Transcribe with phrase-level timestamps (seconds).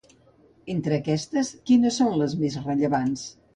[0.73, 3.31] Entre aquestes, quines són les més rellevants?